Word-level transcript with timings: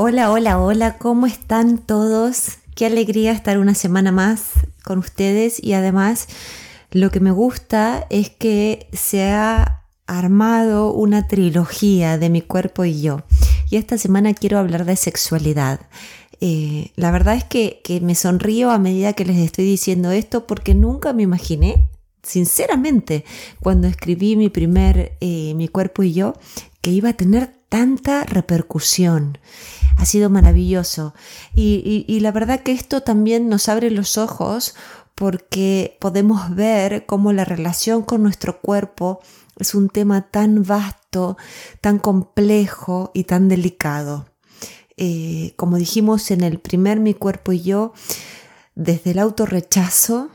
Hola, 0.00 0.30
hola, 0.30 0.60
hola, 0.60 0.96
¿cómo 0.96 1.26
están 1.26 1.78
todos? 1.78 2.58
Qué 2.76 2.86
alegría 2.86 3.32
estar 3.32 3.58
una 3.58 3.74
semana 3.74 4.12
más 4.12 4.52
con 4.84 5.00
ustedes 5.00 5.60
y 5.60 5.72
además 5.72 6.28
lo 6.92 7.10
que 7.10 7.18
me 7.18 7.32
gusta 7.32 8.06
es 8.08 8.30
que 8.30 8.86
se 8.92 9.24
ha 9.24 9.82
armado 10.06 10.92
una 10.92 11.26
trilogía 11.26 12.16
de 12.16 12.30
mi 12.30 12.42
cuerpo 12.42 12.84
y 12.84 13.02
yo. 13.02 13.24
Y 13.70 13.76
esta 13.76 13.98
semana 13.98 14.34
quiero 14.34 14.60
hablar 14.60 14.84
de 14.84 14.94
sexualidad. 14.94 15.80
Eh, 16.40 16.92
la 16.94 17.10
verdad 17.10 17.34
es 17.34 17.42
que, 17.42 17.82
me 18.00 18.14
sonrío 18.14 18.70
a 18.70 18.78
medida 18.78 19.14
que 19.14 19.24
les 19.24 19.38
estoy 19.38 19.64
diciendo 19.64 20.12
esto 20.12 20.46
porque 20.46 20.76
nunca 20.76 21.12
me 21.12 21.24
imaginé, 21.24 21.88
sinceramente, 22.22 23.24
cuando 23.58 23.88
escribí 23.88 24.36
mi 24.36 24.48
primer 24.48 25.16
eh, 25.20 25.54
Mi 25.56 25.66
cuerpo 25.66 26.04
y 26.04 26.12
yo, 26.12 26.34
que 26.82 26.92
iba 26.92 27.08
a 27.08 27.14
tener 27.14 27.57
tanta 27.68 28.24
repercusión. 28.24 29.38
Ha 29.96 30.04
sido 30.04 30.30
maravilloso. 30.30 31.14
Y, 31.54 32.18
la 32.20 32.32
verdad 32.32 32.60
que 32.60 32.72
esto 32.72 33.02
también 33.02 33.48
nos 33.48 33.68
abre 33.68 33.90
los 33.90 34.16
ojos 34.18 34.74
porque 35.14 35.96
podemos 36.00 36.54
ver 36.54 37.04
cómo 37.06 37.32
la 37.32 37.44
relación 37.44 38.02
con 38.02 38.22
nuestro 38.22 38.60
cuerpo 38.60 39.20
es 39.58 39.74
un 39.74 39.88
tema 39.88 40.30
tan 40.30 40.62
vasto, 40.62 41.36
tan 41.80 41.98
complejo 41.98 43.10
y 43.12 43.24
tan 43.24 43.48
delicado. 43.48 44.26
Eh, 44.96 45.54
como 45.56 45.76
dijimos 45.76 46.30
en 46.30 46.42
el 46.42 46.60
primer 46.60 47.00
Mi 47.00 47.14
cuerpo 47.14 47.52
y 47.52 47.62
yo, 47.62 47.92
desde 48.76 49.10
el 49.10 49.18
autorrechazo 49.18 50.30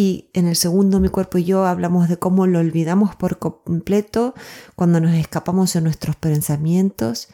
y 0.00 0.30
en 0.32 0.46
el 0.46 0.56
segundo 0.56 0.98
Mi 0.98 1.10
cuerpo 1.10 1.36
y 1.36 1.44
yo 1.44 1.66
hablamos 1.66 2.08
de 2.08 2.16
cómo 2.16 2.46
lo 2.46 2.58
olvidamos 2.58 3.16
por 3.16 3.38
completo 3.38 4.32
cuando 4.74 4.98
nos 4.98 5.12
escapamos 5.12 5.74
de 5.74 5.82
nuestros 5.82 6.16
pensamientos. 6.16 7.28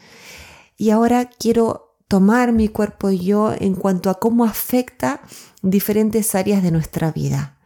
Y 0.75 0.89
ahora 0.89 1.29
quiero 1.29 1.95
tomar 2.09 2.51
mi 2.51 2.67
cuerpo 2.67 3.09
y 3.09 3.19
yo 3.19 3.53
en 3.57 3.73
cuanto 3.73 4.09
a 4.09 4.19
cómo 4.19 4.43
afecta 4.43 5.21
diferentes 5.61 6.35
áreas 6.35 6.61
de 6.61 6.71
nuestra 6.71 7.13
vida. 7.13 7.57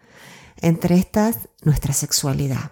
Entre 0.57 0.97
estas, 0.97 1.49
nuestra 1.63 1.93
sexualidad. 1.93 2.71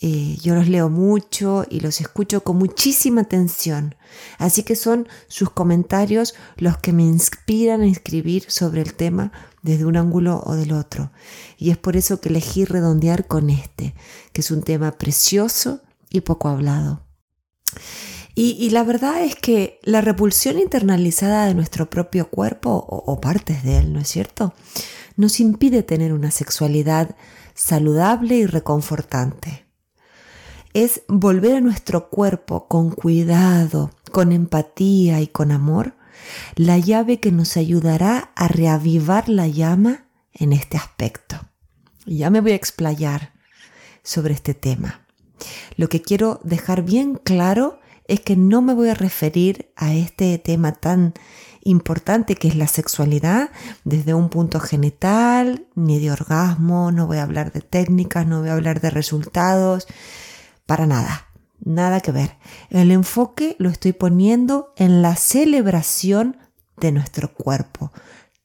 Eh, 0.00 0.36
yo 0.40 0.54
los 0.54 0.68
leo 0.68 0.88
mucho 0.88 1.64
y 1.68 1.80
los 1.80 2.00
escucho 2.00 2.44
con 2.44 2.56
muchísima 2.56 3.22
atención, 3.22 3.96
así 4.38 4.62
que 4.62 4.76
son 4.76 5.08
sus 5.26 5.50
comentarios 5.50 6.36
los 6.56 6.78
que 6.78 6.92
me 6.92 7.02
inspiran 7.02 7.80
a 7.80 7.86
escribir 7.86 8.44
sobre 8.48 8.80
el 8.82 8.94
tema 8.94 9.32
desde 9.62 9.86
un 9.86 9.96
ángulo 9.96 10.40
o 10.46 10.54
del 10.54 10.70
otro. 10.70 11.10
Y 11.56 11.70
es 11.70 11.78
por 11.78 11.96
eso 11.96 12.20
que 12.20 12.28
elegí 12.28 12.64
redondear 12.64 13.26
con 13.26 13.50
este, 13.50 13.96
que 14.32 14.40
es 14.40 14.52
un 14.52 14.62
tema 14.62 14.92
precioso 14.92 15.80
y 16.10 16.20
poco 16.20 16.46
hablado. 16.48 17.04
Y, 18.36 18.70
la 18.70 18.84
verdad 18.84 19.24
es 19.24 19.34
que 19.34 19.80
la 19.82 20.00
repulsión 20.00 20.60
internalizada 20.60 21.46
de 21.46 21.54
nuestro 21.54 21.90
propio 21.90 22.30
cuerpo 22.30 22.70
o 22.70 23.20
partes 23.20 23.64
de 23.64 23.78
él, 23.78 23.92
¿no 23.92 23.98
es 23.98 24.06
cierto? 24.06 24.54
Nos 25.16 25.40
impide 25.40 25.82
tener 25.82 26.12
una 26.12 26.30
sexualidad 26.30 27.16
saludable 27.54 28.36
y 28.36 28.46
reconfortante 28.46 29.67
es 30.74 31.02
volver 31.08 31.56
a 31.56 31.60
nuestro 31.60 32.08
cuerpo 32.10 32.68
con 32.68 32.90
cuidado, 32.90 33.90
con 34.10 34.32
empatía 34.32 35.20
y 35.20 35.26
con 35.26 35.50
amor, 35.50 35.94
la 36.56 36.78
llave 36.78 37.20
que 37.20 37.32
nos 37.32 37.56
ayudará 37.56 38.32
a 38.36 38.48
reavivar 38.48 39.28
la 39.28 39.46
llama 39.46 40.06
en 40.32 40.52
este 40.52 40.76
aspecto. 40.76 41.36
ya 42.06 42.30
me 42.30 42.40
voy 42.40 42.52
a 42.52 42.56
explayar 42.56 43.32
sobre 44.02 44.34
este 44.34 44.54
tema. 44.54 45.06
Lo 45.76 45.88
que 45.88 46.00
quiero 46.00 46.40
dejar 46.42 46.82
bien 46.82 47.14
claro 47.14 47.80
es 48.06 48.20
que 48.20 48.36
no 48.36 48.62
me 48.62 48.74
voy 48.74 48.88
a 48.88 48.94
referir 48.94 49.70
a 49.76 49.94
este 49.94 50.38
tema 50.38 50.72
tan 50.72 51.12
importante 51.62 52.34
que 52.34 52.48
es 52.48 52.56
la 52.56 52.66
sexualidad 52.66 53.50
desde 53.84 54.14
un 54.14 54.30
punto 54.30 54.58
genital, 54.60 55.66
ni 55.74 55.98
de 55.98 56.10
orgasmo, 56.10 56.90
no 56.90 57.06
voy 57.06 57.18
a 57.18 57.22
hablar 57.22 57.52
de 57.52 57.60
técnicas, 57.60 58.26
no 58.26 58.40
voy 58.40 58.48
a 58.48 58.54
hablar 58.54 58.80
de 58.80 58.90
resultados, 58.90 59.86
para 60.68 60.86
nada, 60.86 61.28
nada 61.64 62.00
que 62.00 62.12
ver. 62.12 62.36
El 62.68 62.90
enfoque 62.90 63.56
lo 63.58 63.70
estoy 63.70 63.94
poniendo 63.94 64.74
en 64.76 65.00
la 65.00 65.16
celebración 65.16 66.36
de 66.76 66.92
nuestro 66.92 67.32
cuerpo, 67.32 67.90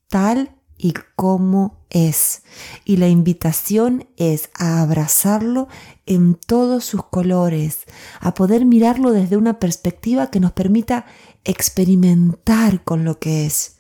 tal 0.08 0.56
y 0.78 0.94
como 1.18 1.86
es. 1.90 2.44
Y 2.86 2.96
la 2.96 3.10
invitación 3.10 4.08
es 4.16 4.52
a 4.58 4.82
abrazarlo 4.82 5.68
en 6.06 6.36
todos 6.36 6.86
sus 6.86 7.04
colores, 7.04 7.80
a 8.22 8.34
poder 8.34 8.64
mirarlo 8.66 9.12
desde 9.12 9.36
una 9.36 9.60
perspectiva 9.60 10.32
que 10.32 10.40
nos 10.40 10.54
permita 10.54 11.06
experimentar 11.44 12.86
con 12.86 13.04
lo 13.04 13.20
que 13.20 13.46
es. 13.46 13.80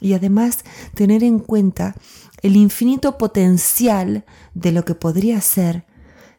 Y 0.00 0.14
además 0.14 0.64
tener 0.94 1.22
en 1.22 1.38
cuenta 1.38 1.94
el 2.40 2.56
infinito 2.56 3.18
potencial 3.18 4.24
de 4.54 4.72
lo 4.72 4.86
que 4.86 4.94
podría 4.94 5.42
ser 5.42 5.84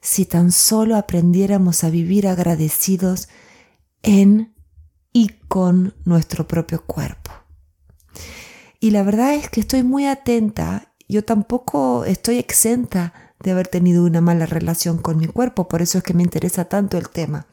si 0.06 0.26
tan 0.26 0.52
solo 0.52 0.98
aprendiéramos 0.98 1.84
a 1.84 1.90
vivir 1.90 2.28
agradecidos 2.28 3.28
en 4.04 4.54
y 5.12 5.30
con 5.48 5.96
nuestro 6.06 6.48
propio 6.48 6.86
cuerpo. 6.86 7.32
Y 8.80 8.92
la 8.92 9.02
verdad 9.02 9.34
es 9.34 9.50
que 9.50 9.62
estoy 9.62 9.82
muy 9.82 10.06
atenta, 10.06 10.94
yo 11.10 11.26
tampoco 11.26 12.06
estoy 12.06 12.38
exenta 12.38 13.34
de 13.40 13.50
haber 13.50 13.68
tenido 13.68 14.06
una 14.06 14.22
mala 14.22 14.46
relación 14.46 15.00
con 15.00 15.18
mi 15.18 15.26
cuerpo, 15.26 15.68
por 15.68 15.82
eso 15.82 15.98
es 15.98 16.04
que 16.04 16.14
me 16.14 16.22
interesa 16.22 16.66
tanto 16.66 17.00
el 17.00 17.10
tema. 17.10 17.48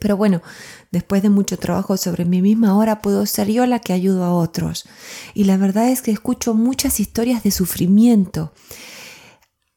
Pero 0.00 0.16
bueno, 0.16 0.42
después 0.90 1.22
de 1.22 1.30
mucho 1.30 1.58
trabajo 1.58 1.96
sobre 1.96 2.24
mí 2.24 2.42
misma, 2.42 2.70
ahora 2.70 3.00
puedo 3.00 3.24
ser 3.24 3.48
yo 3.48 3.66
la 3.66 3.78
que 3.78 3.92
ayudo 3.92 4.24
a 4.24 4.34
otros. 4.34 4.84
Y 5.32 5.44
la 5.44 5.56
verdad 5.56 5.90
es 5.90 6.02
que 6.02 6.10
escucho 6.10 6.54
muchas 6.54 6.98
historias 6.98 7.44
de 7.44 7.52
sufrimiento. 7.52 8.52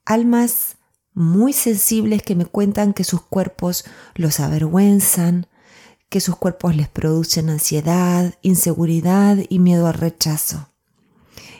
Almas 0.03 0.77
muy 1.15 1.53
sensibles 1.53 2.21
que 2.21 2.35
me 2.35 2.45
cuentan 2.45 2.93
que 2.93 3.05
sus 3.05 3.21
cuerpos 3.21 3.85
los 4.15 4.41
avergüenzan, 4.41 5.47
que 6.09 6.19
sus 6.19 6.35
cuerpos 6.35 6.75
les 6.75 6.89
producen 6.89 7.49
ansiedad, 7.49 8.35
inseguridad 8.41 9.37
y 9.49 9.59
miedo 9.59 9.87
al 9.87 9.95
rechazo. 9.95 10.69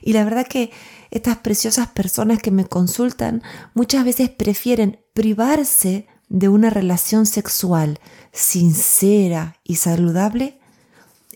Y 0.02 0.14
la 0.14 0.24
verdad 0.24 0.46
que 0.46 0.72
estas 1.10 1.38
preciosas 1.38 1.88
personas 1.88 2.40
que 2.40 2.52
me 2.52 2.66
consultan 2.66 3.42
muchas 3.74 4.04
veces 4.06 4.30
prefieren 4.30 5.00
privarse 5.14 6.08
de 6.28 6.50
una 6.50 6.70
relación 6.70 7.26
sexual 7.26 8.00
sincera 8.32 9.58
y 9.64 9.78
saludable, 9.78 10.60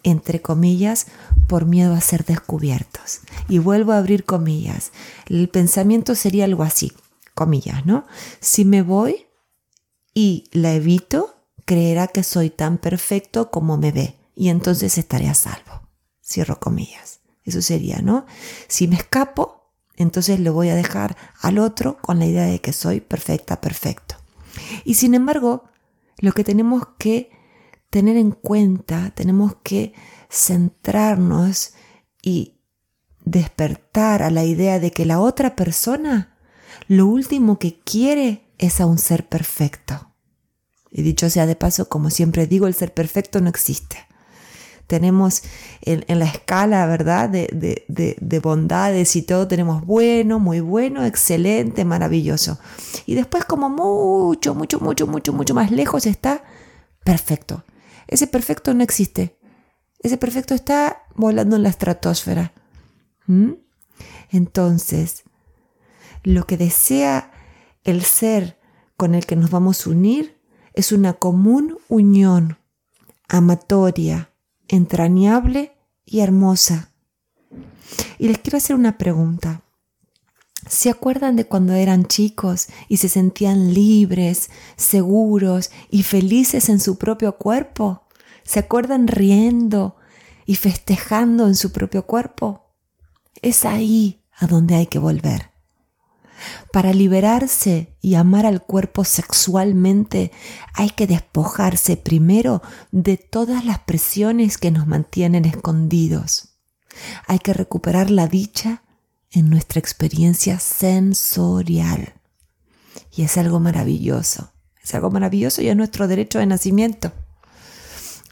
entre 0.04 0.42
comillas, 0.42 1.08
por 1.48 1.66
miedo 1.66 1.94
a 1.94 2.02
ser 2.02 2.26
descubiertos. 2.26 3.22
Y 3.48 3.60
vuelvo 3.60 3.94
a 3.94 3.98
abrir 3.98 4.26
comillas. 4.26 4.92
El 5.28 5.48
pensamiento 5.50 6.16
sería 6.16 6.46
algo 6.46 6.64
así 6.64 6.92
comillas, 7.40 7.86
¿no? 7.86 8.06
Si 8.42 8.66
me 8.66 8.82
voy 8.82 9.28
y 10.14 10.50
la 10.52 10.74
evito, 10.74 11.36
creerá 11.64 12.08
que 12.08 12.22
soy 12.22 12.50
tan 12.50 12.78
perfecto 12.78 13.50
como 13.50 13.78
me 13.78 13.94
ve 13.94 14.18
y 14.36 14.50
entonces 14.50 14.98
estaré 14.98 15.30
a 15.30 15.34
salvo. 15.34 15.88
Cierro 16.22 16.60
comillas. 16.60 17.22
Eso 17.46 17.62
sería, 17.62 18.02
¿no? 18.02 18.26
Si 18.68 18.90
me 18.90 18.98
escapo, 18.98 19.72
entonces 19.96 20.42
le 20.42 20.50
voy 20.50 20.68
a 20.68 20.76
dejar 20.76 21.16
al 21.40 21.60
otro 21.60 21.98
con 22.02 22.20
la 22.20 22.26
idea 22.26 22.44
de 22.44 22.60
que 22.60 22.74
soy 22.74 23.00
perfecta, 23.00 23.62
perfecto. 23.62 24.16
Y 24.84 24.96
sin 24.96 25.14
embargo, 25.14 25.64
lo 26.18 26.34
que 26.34 26.44
tenemos 26.44 26.84
que 26.98 27.32
tener 27.90 28.18
en 28.18 28.32
cuenta, 28.32 29.12
tenemos 29.16 29.56
que 29.64 29.94
centrarnos 30.30 31.72
y 32.22 32.60
despertar 33.24 34.24
a 34.24 34.30
la 34.30 34.44
idea 34.44 34.78
de 34.80 34.92
que 34.92 35.06
la 35.06 35.22
otra 35.22 35.56
persona 35.56 36.38
lo 36.90 37.06
último 37.06 37.60
que 37.60 37.80
quiere 37.80 38.52
es 38.58 38.82
a 38.82 38.88
un 38.88 38.98
ser 38.98 39.30
perfecto. 39.30 40.12
Y 40.90 41.04
dicho 41.04 41.30
sea 41.30 41.46
de 41.46 41.56
paso, 41.56 41.88
como 41.88 42.10
siempre 42.10 42.48
digo, 42.48 42.66
el 42.66 42.74
ser 42.74 42.96
perfecto 42.96 43.40
no 43.42 43.48
existe. 43.48 43.98
Tenemos 44.88 45.44
en, 45.82 46.04
la 46.18 46.26
escala, 46.26 46.88
¿verdad?, 46.88 47.30
de, 47.30 47.86
de, 47.88 48.40
bondades 48.40 49.16
y 49.16 49.22
todo, 49.22 49.48
tenemos 49.48 49.86
bueno, 49.86 50.40
muy 50.40 50.62
bueno, 50.62 51.06
excelente, 51.06 51.86
maravilloso. 51.86 52.58
Y 53.06 53.14
después 53.14 53.46
como 53.46 53.70
mucho, 53.70 54.56
mucho, 54.56 54.80
mucho, 54.80 55.06
mucho, 55.06 55.32
mucho 55.32 55.54
más 55.54 55.70
lejos 55.70 56.08
está 56.08 56.44
perfecto. 57.04 57.66
Ese 58.08 58.26
perfecto 58.26 58.74
no 58.74 58.84
existe. 58.84 59.38
Ese 60.00 60.18
perfecto 60.18 60.56
está 60.56 61.04
volando 61.16 61.56
en 61.56 61.62
la 61.62 61.70
estratosfera. 61.70 62.52
¿Mm? 63.28 63.52
Entonces, 64.32 65.24
lo 66.24 66.46
que 66.46 66.58
desea 66.58 67.32
el 67.84 68.04
ser 68.04 68.60
con 68.98 69.16
el 69.16 69.26
que 69.26 69.36
nos 69.36 69.52
vamos 69.52 69.86
a 69.86 69.90
unir 69.90 70.40
es 70.74 70.92
una 70.92 71.14
común 71.14 71.78
unión, 71.88 72.58
amatoria, 73.28 74.32
entrañable 74.68 75.78
y 76.06 76.20
hermosa. 76.20 76.92
Y 78.18 78.28
les 78.28 78.38
quiero 78.40 78.58
hacer 78.58 78.76
una 78.76 78.98
pregunta. 78.98 79.64
¿Se 80.68 80.90
acuerdan 80.90 81.36
de 81.36 81.46
cuando 81.46 81.74
eran 81.74 82.06
chicos 82.06 82.68
y 82.88 82.98
se 82.98 83.10
sentían 83.10 83.74
libres, 83.74 84.50
seguros 84.76 85.72
y 85.90 86.04
felices 86.04 86.70
en 86.70 86.80
su 86.80 86.98
propio 86.98 87.38
cuerpo? 87.38 88.04
¿Se 88.44 88.60
acuerdan 88.60 89.08
riendo, 89.08 89.96
y 90.50 90.56
festejando 90.56 91.46
en 91.46 91.54
su 91.54 91.72
propio 91.72 92.08
cuerpo? 92.08 92.74
Es 93.44 93.66
ahí 93.66 94.24
a 94.36 94.48
donde 94.48 94.74
hay 94.74 94.88
que 94.88 94.98
volver. 94.98 95.49
Para 96.72 96.94
liberarse 96.94 97.96
y 98.02 98.16
amar 98.16 98.46
al 98.46 98.64
cuerpo 98.64 99.04
sexualmente 99.04 100.32
hay 100.74 100.90
que 100.92 101.08
despojarse 101.08 101.98
primero 101.98 102.62
de 102.92 103.18
todas 103.18 103.66
las 103.66 103.80
presiones 103.80 104.58
que 104.58 104.72
nos 104.72 104.88
mantienen 104.88 105.46
escondidos. 105.46 106.56
Hay 107.28 107.40
que 107.40 107.54
recuperar 107.54 108.10
la 108.10 108.28
dicha 108.28 108.84
en 109.32 109.50
nuestra 109.50 109.80
experiencia 109.80 110.60
sensorial. 110.60 112.14
Y 113.16 113.24
es 113.24 113.38
algo 113.38 113.60
maravilloso. 113.60 114.52
Es 114.82 114.96
algo 114.96 115.12
maravilloso 115.12 115.62
y 115.62 115.70
es 115.70 115.76
nuestro 115.76 116.08
derecho 116.08 116.40
de 116.40 116.46
nacimiento. 116.46 117.12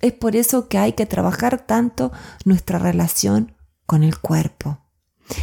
Es 0.02 0.14
por 0.14 0.36
eso 0.36 0.68
que 0.68 0.78
hay 0.78 0.94
que 0.94 1.06
trabajar 1.06 1.66
tanto 1.66 2.12
nuestra 2.46 2.80
relación 2.80 3.56
con 3.86 4.04
el 4.04 4.20
cuerpo. 4.20 4.87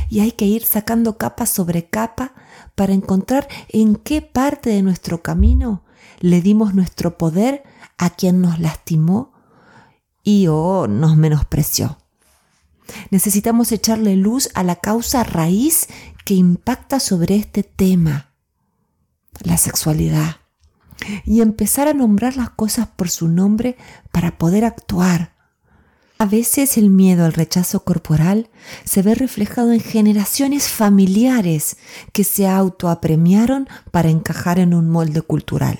Y 0.08 0.20
hay 0.20 0.32
que 0.32 0.46
ir 0.46 0.64
sacando 0.64 1.18
capa 1.18 1.46
sobre 1.46 1.86
capa 1.86 2.32
para 2.74 2.92
encontrar 2.92 3.48
en 3.68 3.96
qué 3.96 4.22
parte 4.22 4.70
de 4.70 4.82
nuestro 4.82 5.22
camino 5.22 5.84
le 6.20 6.40
dimos 6.40 6.74
nuestro 6.74 7.18
poder 7.18 7.64
a 7.98 8.10
quien 8.10 8.40
nos 8.40 8.58
lastimó 8.58 9.32
y 10.22 10.46
o 10.48 10.86
nos 10.88 11.16
menospreció. 11.16 11.98
Necesitamos 13.10 13.72
echarle 13.72 14.16
luz 14.16 14.50
a 14.54 14.62
la 14.62 14.76
causa 14.76 15.24
raíz 15.24 15.88
que 16.24 16.34
impacta 16.34 17.00
sobre 17.00 17.36
este 17.36 17.62
tema, 17.62 18.32
la 19.40 19.56
sexualidad, 19.58 20.36
y 21.24 21.40
empezar 21.40 21.88
a 21.88 21.94
nombrar 21.94 22.36
las 22.36 22.50
cosas 22.50 22.88
por 22.88 23.10
su 23.10 23.28
nombre 23.28 23.76
para 24.12 24.38
poder 24.38 24.64
actuar 24.64 25.33
a 26.24 26.26
veces 26.26 26.78
el 26.78 26.88
miedo 26.88 27.26
al 27.26 27.34
rechazo 27.34 27.84
corporal 27.84 28.48
se 28.86 29.02
ve 29.02 29.14
reflejado 29.14 29.72
en 29.72 29.80
generaciones 29.80 30.68
familiares 30.68 31.76
que 32.14 32.24
se 32.24 32.48
autoapremiaron 32.48 33.68
para 33.90 34.08
encajar 34.08 34.58
en 34.58 34.72
un 34.72 34.88
molde 34.88 35.20
cultural. 35.20 35.78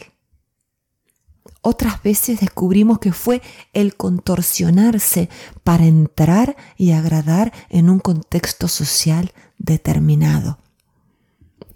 Otras 1.63 2.03
veces 2.03 2.41
descubrimos 2.41 2.99
que 2.99 3.13
fue 3.13 3.41
el 3.73 3.97
contorsionarse 3.97 5.31
para 5.63 5.87
entrar 5.87 6.57
y 6.77 6.91
agradar 6.91 7.55
en 7.71 7.89
un 7.89 7.99
contexto 7.99 8.69
social 8.69 9.33
determinado. 9.57 10.59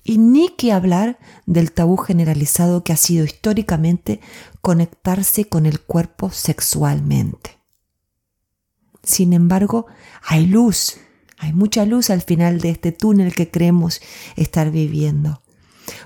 Y 0.05 0.19
ni 0.19 0.51
que 0.51 0.73
hablar 0.73 1.19
del 1.47 1.73
tabú 1.73 1.97
generalizado 1.97 2.85
que 2.85 2.93
ha 2.93 2.99
sido 2.99 3.25
históricamente 3.25 4.21
conectarse 4.61 5.47
con 5.47 5.65
el 5.65 5.81
cuerpo 5.81 6.29
sexualmente. 6.29 7.58
Sin 9.09 9.33
embargo, 9.33 9.87
hay 10.23 10.45
luz, 10.47 10.99
hay 11.39 11.55
mucha 11.55 11.87
luz 11.87 12.11
al 12.11 12.21
final 12.21 12.61
de 12.61 12.69
este 12.69 12.93
túnel 12.93 13.35
que 13.35 13.51
creemos 13.51 14.03
estar 14.37 14.71
viviendo, 14.71 15.43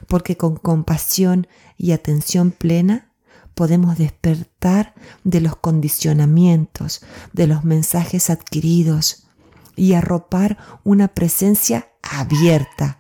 porque 0.07 0.37
con 0.37 0.55
compasión 0.55 1.49
y 1.77 1.91
atención 1.91 2.53
plena 2.53 3.13
podemos 3.55 3.99
despertar 3.99 4.95
de 5.25 5.41
los 5.41 5.57
condicionamientos, 5.57 7.05
de 7.33 7.49
los 7.49 7.65
mensajes 7.65 8.31
adquiridos 8.31 9.27
y 9.75 9.95
arropar 9.95 10.59
una 10.85 11.09
presencia 11.09 11.91
abierta, 12.05 12.99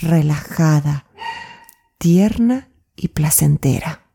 relajada, 0.00 1.06
tierna 1.98 2.68
y 2.94 3.08
placentera. 3.08 4.06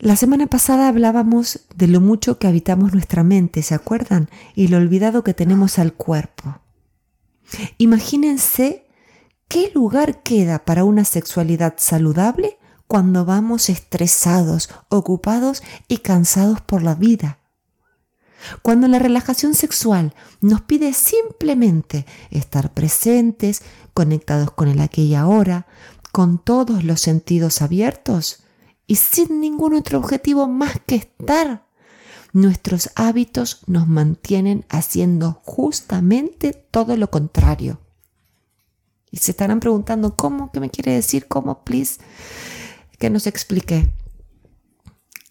La 0.00 0.14
semana 0.14 0.46
pasada 0.46 0.86
hablábamos 0.86 1.60
de 1.74 1.88
lo 1.88 2.00
mucho 2.00 2.38
que 2.38 2.46
habitamos 2.46 2.92
nuestra 2.92 3.24
mente, 3.24 3.62
¿se 3.62 3.74
acuerdan? 3.74 4.30
Y 4.54 4.68
lo 4.68 4.76
olvidado 4.76 5.24
que 5.24 5.34
tenemos 5.34 5.80
al 5.80 5.92
cuerpo. 5.92 6.60
Imagínense 7.78 8.86
qué 9.48 9.72
lugar 9.74 10.22
queda 10.22 10.64
para 10.64 10.84
una 10.84 11.04
sexualidad 11.04 11.74
saludable 11.78 12.58
cuando 12.86 13.24
vamos 13.24 13.68
estresados, 13.68 14.70
ocupados 14.88 15.64
y 15.88 15.98
cansados 15.98 16.60
por 16.60 16.82
la 16.82 16.94
vida. 16.94 17.38
Cuando 18.62 18.86
la 18.86 19.00
relajación 19.00 19.54
sexual 19.54 20.14
nos 20.40 20.60
pide 20.60 20.92
simplemente 20.92 22.06
estar 22.30 22.72
presentes, 22.72 23.62
conectados 23.94 24.52
con 24.52 24.68
el 24.68 24.80
aquí 24.80 25.02
y 25.02 25.16
ahora, 25.16 25.66
con 26.12 26.38
todos 26.38 26.84
los 26.84 27.00
sentidos 27.00 27.62
abiertos, 27.62 28.44
y 28.88 28.96
sin 28.96 29.40
ningún 29.40 29.74
otro 29.74 29.98
objetivo 29.98 30.48
más 30.48 30.80
que 30.84 30.96
estar. 30.96 31.68
Nuestros 32.32 32.90
hábitos 32.96 33.60
nos 33.66 33.86
mantienen 33.86 34.64
haciendo 34.70 35.40
justamente 35.44 36.52
todo 36.52 36.96
lo 36.96 37.10
contrario. 37.10 37.80
Y 39.10 39.18
se 39.18 39.30
estarán 39.30 39.60
preguntando, 39.60 40.16
¿cómo? 40.16 40.50
¿Qué 40.50 40.60
me 40.60 40.70
quiere 40.70 40.92
decir? 40.92 41.28
¿Cómo? 41.28 41.64
Please. 41.64 42.00
Que 42.98 43.10
nos 43.10 43.26
explique. 43.26 43.92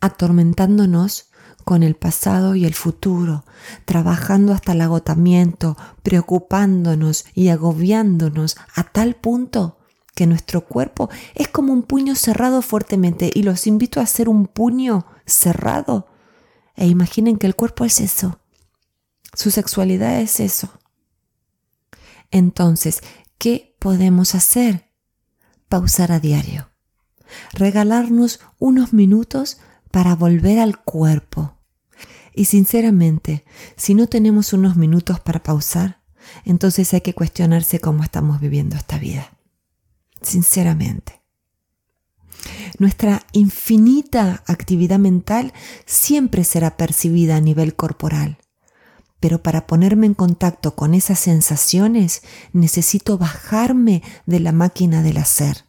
Atormentándonos 0.02 1.30
con 1.64 1.82
el 1.84 1.96
pasado 1.96 2.56
y 2.56 2.66
el 2.66 2.76
futuro, 2.76 3.44
trabajando 3.86 4.54
hasta 4.54 4.74
el 4.74 4.82
agotamiento, 4.82 5.78
preocupándonos 6.04 7.26
y 7.34 7.50
agobiándonos 7.50 8.56
a 8.76 8.84
tal 8.84 9.16
punto 9.16 9.77
que 10.18 10.26
nuestro 10.26 10.66
cuerpo 10.66 11.12
es 11.36 11.48
como 11.48 11.72
un 11.72 11.84
puño 11.84 12.16
cerrado 12.16 12.64
fuertemente 12.64 13.30
y 13.32 13.44
los 13.44 13.68
invito 13.68 14.00
a 14.00 14.04
hacer 14.04 14.30
un 14.30 14.48
puño 14.48 15.06
cerrado 15.28 16.08
e 16.76 16.88
imaginen 16.88 17.38
que 17.38 17.46
el 17.46 17.56
cuerpo 17.56 17.86
es 17.86 18.02
eso, 18.02 18.40
su 19.34 19.52
sexualidad 19.52 20.20
es 20.20 20.40
eso. 20.40 20.72
Entonces, 22.32 23.04
¿qué 23.38 23.76
podemos 23.78 24.34
hacer? 24.34 24.90
Pausar 25.70 26.12
a 26.12 26.20
diario, 26.20 26.72
regalarnos 27.54 28.40
unos 28.58 28.94
minutos 28.94 29.60
para 29.92 30.16
volver 30.16 30.58
al 30.58 30.82
cuerpo. 30.82 31.60
Y 32.34 32.46
sinceramente, 32.46 33.46
si 33.76 33.94
no 33.94 34.08
tenemos 34.08 34.52
unos 34.52 34.78
minutos 34.78 35.20
para 35.20 35.44
pausar, 35.44 36.02
entonces 36.44 36.92
hay 36.96 37.02
que 37.02 37.14
cuestionarse 37.14 37.80
cómo 37.80 38.04
estamos 38.04 38.40
viviendo 38.42 38.76
esta 38.76 38.98
vida 38.98 39.37
sinceramente. 40.22 41.22
Nuestra 42.80 43.26
infinita 43.32 44.44
actividad 44.46 45.00
mental 45.00 45.54
siempre 45.86 46.44
será 46.44 46.78
percibida 46.78 47.38
a 47.38 47.42
nivel 47.42 47.76
corporal, 47.76 48.38
pero 49.20 49.42
para 49.42 49.66
ponerme 49.66 50.06
en 50.06 50.14
contacto 50.14 50.76
con 50.76 50.94
esas 50.94 51.20
sensaciones 51.20 52.22
necesito 52.54 53.18
bajarme 53.18 54.04
de 54.26 54.40
la 54.40 54.52
máquina 54.52 55.02
del 55.02 55.18
hacer. 55.18 55.66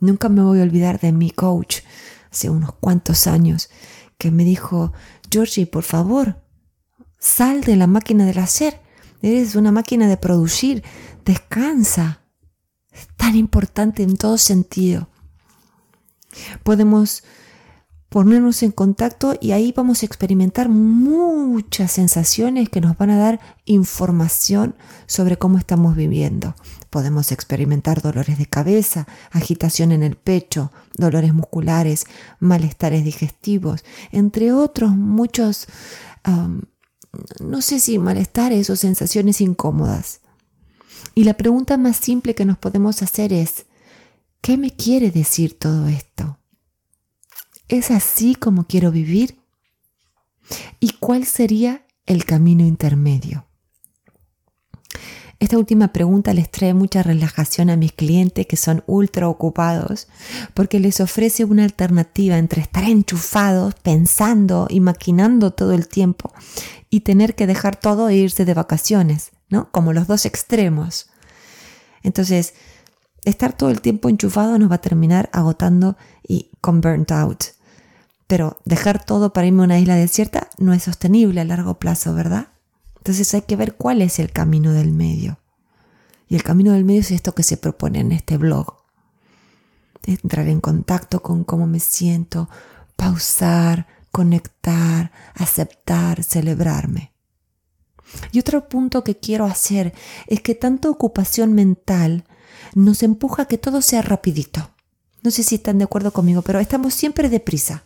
Nunca 0.00 0.28
me 0.28 0.42
voy 0.42 0.60
a 0.60 0.64
olvidar 0.64 1.00
de 1.00 1.12
mi 1.12 1.30
coach 1.30 1.78
hace 2.30 2.50
unos 2.50 2.72
cuantos 2.74 3.26
años 3.26 3.70
que 4.16 4.30
me 4.30 4.44
dijo, 4.44 4.92
Georgie, 5.30 5.66
por 5.66 5.84
favor, 5.84 6.42
sal 7.18 7.62
de 7.62 7.76
la 7.76 7.86
máquina 7.86 8.26
del 8.26 8.38
hacer. 8.38 8.80
Eres 9.22 9.54
una 9.54 9.72
máquina 9.72 10.08
de 10.08 10.16
producir. 10.16 10.82
Descansa 11.24 12.22
tan 13.28 13.36
importante 13.36 14.02
en 14.02 14.16
todo 14.16 14.38
sentido. 14.38 15.06
Podemos 16.62 17.24
ponernos 18.08 18.62
en 18.62 18.72
contacto 18.72 19.34
y 19.38 19.50
ahí 19.50 19.70
vamos 19.76 20.02
a 20.02 20.06
experimentar 20.06 20.70
muchas 20.70 21.92
sensaciones 21.92 22.70
que 22.70 22.80
nos 22.80 22.96
van 22.96 23.10
a 23.10 23.18
dar 23.18 23.38
información 23.66 24.76
sobre 25.06 25.36
cómo 25.36 25.58
estamos 25.58 25.94
viviendo. 25.94 26.54
Podemos 26.88 27.30
experimentar 27.30 28.00
dolores 28.00 28.38
de 28.38 28.46
cabeza, 28.46 29.06
agitación 29.30 29.92
en 29.92 30.02
el 30.02 30.16
pecho, 30.16 30.72
dolores 30.94 31.34
musculares, 31.34 32.06
malestares 32.40 33.04
digestivos, 33.04 33.84
entre 34.10 34.54
otros 34.54 34.96
muchos, 34.96 35.66
no 37.44 37.60
sé 37.60 37.78
si 37.78 37.98
malestares 37.98 38.70
o 38.70 38.76
sensaciones 38.76 39.42
incómodas. 39.42 40.22
Y 41.18 41.24
la 41.24 41.34
pregunta 41.34 41.76
más 41.78 41.96
simple 41.96 42.36
que 42.36 42.44
nos 42.44 42.58
podemos 42.58 43.02
hacer 43.02 43.32
es, 43.32 43.66
¿qué 44.40 44.56
me 44.56 44.70
quiere 44.70 45.10
decir 45.10 45.58
todo 45.58 45.88
esto? 45.88 46.38
¿Es 47.66 47.90
así 47.90 48.36
como 48.36 48.68
quiero 48.68 48.92
vivir? 48.92 49.36
¿Y 50.78 50.92
cuál 50.92 51.24
sería 51.24 51.84
el 52.06 52.24
camino 52.24 52.64
intermedio? 52.64 53.48
Esta 55.40 55.58
última 55.58 55.92
pregunta 55.92 56.32
les 56.34 56.52
trae 56.52 56.72
mucha 56.72 57.02
relajación 57.02 57.68
a 57.68 57.76
mis 57.76 57.90
clientes 57.90 58.46
que 58.46 58.56
son 58.56 58.84
ultra 58.86 59.28
ocupados 59.28 60.06
porque 60.54 60.78
les 60.78 61.00
ofrece 61.00 61.44
una 61.44 61.64
alternativa 61.64 62.38
entre 62.38 62.62
estar 62.62 62.84
enchufados, 62.84 63.74
pensando 63.74 64.68
y 64.70 64.78
maquinando 64.78 65.50
todo 65.50 65.72
el 65.72 65.88
tiempo 65.88 66.32
y 66.90 67.00
tener 67.00 67.34
que 67.34 67.48
dejar 67.48 67.74
todo 67.74 68.08
e 68.08 68.14
irse 68.14 68.44
de 68.44 68.54
vacaciones. 68.54 69.32
Como 69.70 69.92
los 69.92 70.06
dos 70.06 70.26
extremos. 70.26 71.08
Entonces, 72.02 72.54
estar 73.24 73.52
todo 73.52 73.70
el 73.70 73.80
tiempo 73.80 74.08
enchufado 74.08 74.58
nos 74.58 74.70
va 74.70 74.76
a 74.76 74.80
terminar 74.80 75.30
agotando 75.32 75.96
y 76.26 76.50
con 76.60 76.80
burnt 76.80 77.10
out. 77.12 77.44
Pero 78.26 78.58
dejar 78.64 79.04
todo 79.04 79.32
para 79.32 79.46
irme 79.46 79.62
a 79.62 79.64
una 79.64 79.78
isla 79.78 79.96
desierta 79.96 80.48
no 80.58 80.74
es 80.74 80.82
sostenible 80.82 81.40
a 81.40 81.44
largo 81.44 81.78
plazo, 81.78 82.14
¿verdad? 82.14 82.48
Entonces 82.98 83.32
hay 83.32 83.42
que 83.42 83.56
ver 83.56 83.74
cuál 83.74 84.02
es 84.02 84.18
el 84.18 84.32
camino 84.32 84.72
del 84.72 84.92
medio. 84.92 85.38
Y 86.28 86.36
el 86.36 86.42
camino 86.42 86.72
del 86.72 86.84
medio 86.84 87.00
es 87.00 87.10
esto 87.10 87.34
que 87.34 87.42
se 87.42 87.56
propone 87.56 88.00
en 88.00 88.12
este 88.12 88.36
blog. 88.36 88.76
Entrar 90.04 90.46
en 90.48 90.60
contacto 90.60 91.22
con 91.22 91.44
cómo 91.44 91.66
me 91.66 91.80
siento, 91.80 92.50
pausar, 92.96 93.86
conectar, 94.12 95.10
aceptar, 95.34 96.22
celebrarme. 96.22 97.12
Y 98.32 98.38
otro 98.38 98.68
punto 98.68 99.04
que 99.04 99.16
quiero 99.16 99.44
hacer 99.44 99.92
es 100.26 100.40
que 100.40 100.54
tanta 100.54 100.90
ocupación 100.90 101.52
mental 101.54 102.24
nos 102.74 103.02
empuja 103.02 103.42
a 103.42 103.46
que 103.46 103.58
todo 103.58 103.82
sea 103.82 104.02
rapidito. 104.02 104.70
No 105.22 105.30
sé 105.30 105.42
si 105.42 105.56
están 105.56 105.78
de 105.78 105.84
acuerdo 105.84 106.12
conmigo, 106.12 106.42
pero 106.42 106.60
estamos 106.60 106.94
siempre 106.94 107.28
deprisa. 107.28 107.82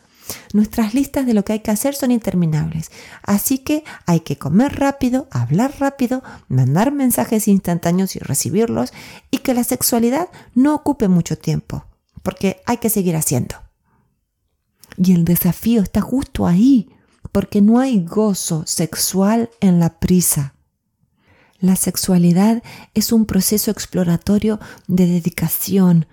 Nuestras 0.52 0.94
listas 0.94 1.26
de 1.26 1.34
lo 1.34 1.44
que 1.44 1.54
hay 1.54 1.60
que 1.60 1.70
hacer 1.70 1.94
son 1.94 2.10
interminables. 2.10 2.90
Así 3.22 3.58
que 3.58 3.84
hay 4.06 4.20
que 4.20 4.38
comer 4.38 4.78
rápido, 4.78 5.28
hablar 5.30 5.74
rápido, 5.78 6.22
mandar 6.48 6.92
mensajes 6.92 7.48
instantáneos 7.48 8.16
y 8.16 8.18
recibirlos 8.18 8.92
y 9.30 9.38
que 9.38 9.54
la 9.54 9.64
sexualidad 9.64 10.28
no 10.54 10.74
ocupe 10.74 11.08
mucho 11.08 11.36
tiempo, 11.36 11.84
porque 12.22 12.62
hay 12.66 12.76
que 12.78 12.90
seguir 12.90 13.16
haciendo. 13.16 13.56
Y 14.96 15.14
el 15.14 15.24
desafío 15.24 15.82
está 15.82 16.00
justo 16.00 16.46
ahí, 16.46 16.91
porque 17.32 17.60
no 17.62 17.80
hay 17.80 18.04
gozo 18.04 18.64
sexual 18.66 19.50
en 19.60 19.80
la 19.80 19.98
prisa. 19.98 20.54
La 21.58 21.76
sexualidad 21.76 22.62
es 22.94 23.12
un 23.12 23.24
proceso 23.24 23.70
exploratorio 23.70 24.60
de 24.86 25.06
dedicación, 25.06 26.06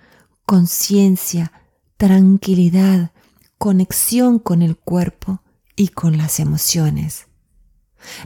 conciencia, 0.46 1.52
tranquilidad, 1.96 3.12
conexión 3.58 4.38
con 4.38 4.62
el 4.62 4.76
cuerpo 4.76 5.42
y 5.76 5.88
con 5.88 6.16
las 6.16 6.40
emociones. 6.40 7.26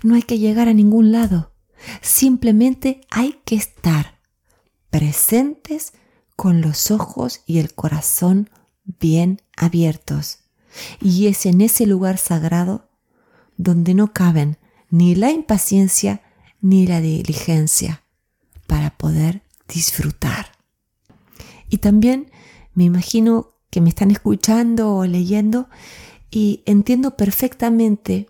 No 0.03 0.15
hay 0.15 0.23
que 0.23 0.39
llegar 0.39 0.69
a 0.69 0.75
ningún 0.75 1.11
lado, 1.13 1.53
simplemente 2.01 3.01
hay 3.11 3.41
que 3.45 3.57
estar 3.57 4.21
presentes 4.91 5.93
con 6.37 6.61
los 6.61 6.91
ojos 6.91 7.41
y 7.47 7.59
el 7.59 7.75
corazón 7.75 8.51
bien 8.85 9.43
abiertos. 9.57 10.41
Y 11.01 11.27
es 11.27 11.47
en 11.47 11.61
ese 11.61 11.87
lugar 11.87 12.19
sagrado 12.19 12.84
donde 13.57 13.95
no 13.95 14.13
caben 14.13 14.59
ni 14.91 15.15
la 15.15 15.31
impaciencia 15.31 16.23
ni 16.61 16.87
la 16.87 17.01
diligencia 17.01 18.03
para 18.67 18.97
poder 18.97 19.43
disfrutar. 19.69 20.53
Y 21.69 21.79
también 21.79 22.31
me 22.75 22.85
imagino 22.85 23.51
que 23.71 23.81
me 23.81 23.89
están 23.89 24.11
escuchando 24.11 24.95
o 24.95 25.07
leyendo 25.07 25.69
y 26.31 26.63
entiendo 26.67 27.17
perfectamente 27.17 28.29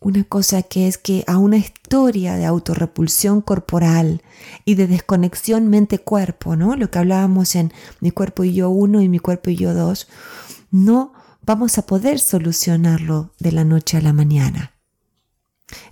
una 0.00 0.24
cosa 0.24 0.62
que 0.62 0.88
es 0.88 0.98
que 0.98 1.24
a 1.26 1.38
una 1.38 1.56
historia 1.56 2.36
de 2.36 2.44
autorrepulsión 2.44 3.40
corporal 3.40 4.22
y 4.64 4.74
de 4.74 4.86
desconexión 4.86 5.68
mente-cuerpo, 5.68 6.56
¿no? 6.56 6.74
Lo 6.76 6.90
que 6.90 6.98
hablábamos 6.98 7.54
en 7.54 7.72
mi 8.00 8.10
cuerpo 8.10 8.44
y 8.44 8.52
yo 8.52 8.70
uno 8.70 9.00
y 9.00 9.08
mi 9.08 9.20
cuerpo 9.20 9.50
y 9.50 9.56
yo 9.56 9.74
dos, 9.74 10.08
no 10.70 11.12
vamos 11.42 11.78
a 11.78 11.86
poder 11.86 12.18
solucionarlo 12.18 13.32
de 13.38 13.52
la 13.52 13.64
noche 13.64 13.96
a 13.96 14.00
la 14.00 14.12
mañana. 14.12 14.72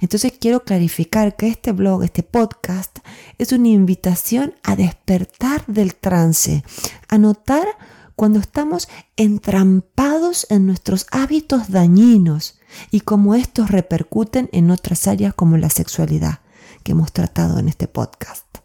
Entonces 0.01 0.33
quiero 0.39 0.65
clarificar 0.65 1.37
que 1.37 1.49
este 1.49 1.73
blog, 1.73 2.03
este 2.03 2.23
podcast, 2.23 2.99
es 3.39 3.53
una 3.53 3.69
invitación 3.69 4.55
a 4.63 4.77
despertar 4.77 5.65
del 5.67 5.95
trance, 5.95 6.65
a 7.09 7.19
notar 7.19 7.67
cuando 8.15 8.39
estamos 8.39 8.89
entrampados 9.17 10.47
en 10.51 10.67
nuestros 10.67 11.07
hábitos 11.11 11.71
dañinos 11.71 12.59
y 12.91 13.01
cómo 13.01 13.35
estos 13.35 13.71
repercuten 13.71 14.51
en 14.53 14.71
otras 14.71 15.07
áreas 15.07 15.33
como 15.35 15.57
la 15.57 15.71
sexualidad 15.71 16.41
que 16.83 16.93
hemos 16.93 17.13
tratado 17.13 17.59
en 17.59 17.69
este 17.69 17.89
podcast. 17.89 18.60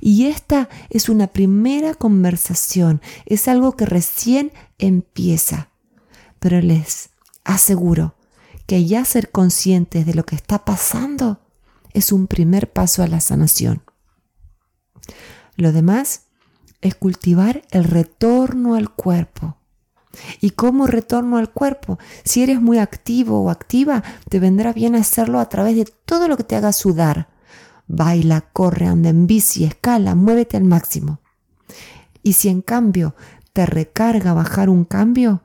Y 0.00 0.26
esta 0.26 0.68
es 0.90 1.08
una 1.08 1.28
primera 1.28 1.94
conversación, 1.94 3.00
es 3.26 3.48
algo 3.48 3.72
que 3.76 3.86
recién 3.86 4.52
empieza, 4.78 5.70
pero 6.38 6.60
les 6.60 7.10
aseguro 7.44 8.14
que 8.66 8.84
ya 8.84 9.04
ser 9.04 9.30
conscientes 9.30 10.06
de 10.06 10.14
lo 10.14 10.24
que 10.24 10.36
está 10.36 10.64
pasando 10.64 11.40
es 11.92 12.12
un 12.12 12.26
primer 12.26 12.72
paso 12.72 13.02
a 13.02 13.06
la 13.06 13.20
sanación. 13.20 13.82
Lo 15.56 15.72
demás 15.72 16.22
es 16.80 16.94
cultivar 16.94 17.62
el 17.70 17.84
retorno 17.84 18.74
al 18.74 18.90
cuerpo. 18.90 19.56
¿Y 20.40 20.50
cómo 20.50 20.86
retorno 20.86 21.38
al 21.38 21.50
cuerpo? 21.50 21.98
Si 22.24 22.42
eres 22.42 22.60
muy 22.60 22.78
activo 22.78 23.42
o 23.42 23.50
activa, 23.50 24.02
te 24.28 24.40
vendrá 24.40 24.72
bien 24.72 24.94
hacerlo 24.94 25.40
a 25.40 25.48
través 25.48 25.76
de 25.76 25.84
todo 25.84 26.28
lo 26.28 26.36
que 26.36 26.44
te 26.44 26.56
haga 26.56 26.72
sudar. 26.72 27.28
Baila, 27.94 28.40
corre, 28.40 28.86
anda 28.86 29.10
en 29.10 29.26
bici, 29.26 29.64
escala, 29.64 30.14
muévete 30.14 30.56
al 30.56 30.64
máximo. 30.64 31.20
Y 32.22 32.32
si 32.32 32.48
en 32.48 32.62
cambio 32.62 33.14
te 33.52 33.66
recarga 33.66 34.32
bajar 34.32 34.70
un 34.70 34.86
cambio, 34.86 35.42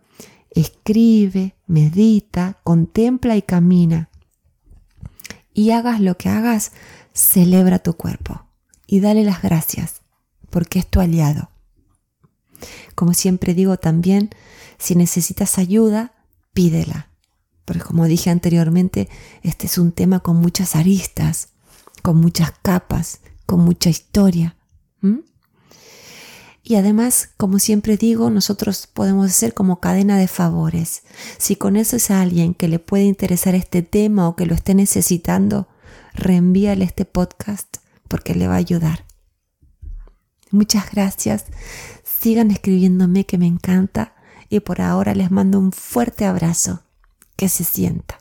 escribe, 0.52 1.58
medita, 1.68 2.62
contempla 2.64 3.36
y 3.36 3.42
camina. 3.42 4.10
Y 5.54 5.72
hagas 5.72 6.00
lo 6.00 6.16
que 6.18 6.30
hagas, 6.30 6.72
celebra 7.14 7.80
tu 7.80 7.98
cuerpo 7.98 8.46
y 8.86 9.02
dale 9.02 9.26
las 9.26 9.42
gracias 9.42 10.02
porque 10.50 10.80
es 10.80 10.88
tu 10.88 11.02
aliado. 11.02 11.50
Como 12.96 13.14
siempre 13.14 13.56
digo 13.56 13.76
también, 13.76 14.30
si 14.78 14.96
necesitas 14.96 15.58
ayuda, 15.58 16.14
pídela. 16.54 17.10
Porque 17.66 17.82
como 17.82 18.06
dije 18.06 18.30
anteriormente, 18.30 19.10
este 19.44 19.68
es 19.68 19.78
un 19.78 19.92
tema 19.92 20.22
con 20.22 20.38
muchas 20.38 20.78
aristas, 20.78 21.50
con 22.08 22.22
muchas 22.22 22.54
capas, 22.62 23.20
con 23.46 23.60
mucha 23.60 23.90
historia. 23.90 24.56
Y 26.64 26.76
además, 26.76 27.32
como 27.36 27.60
siempre 27.60 27.98
digo, 27.98 28.30
nosotros 28.30 28.88
podemos 28.88 29.30
hacer 29.30 29.54
como 29.54 29.82
cadena 29.82 30.18
de 30.18 30.30
favores. 30.30 31.04
Si 31.38 31.58
conoces 31.58 32.10
a 32.10 32.22
alguien 32.22 32.54
que 32.54 32.70
le 32.70 32.80
puede 32.80 33.04
interesar 33.04 33.56
este 33.56 33.82
tema 33.82 34.30
o 34.30 34.38
que 34.38 34.46
lo 34.46 34.56
esté 34.56 34.74
necesitando, 34.74 35.68
reenvíale 36.14 36.86
este 36.86 37.04
podcast 37.04 37.80
porque 38.08 38.36
le 38.36 38.48
va 38.48 38.54
a 38.54 38.60
ayudar. 38.60 39.04
Muchas 40.50 40.90
gracias. 40.90 41.44
Sigan 42.06 42.52
escribiéndome 42.52 43.26
que 43.26 43.38
me 43.38 43.48
encanta 43.48 44.16
y 44.48 44.62
por 44.62 44.80
ahora 44.80 45.14
les 45.14 45.30
mando 45.30 45.60
un 45.60 45.74
fuerte 45.74 46.24
abrazo. 46.24 46.84
Que 47.36 47.50
se 47.50 47.66
sienta. 47.66 48.18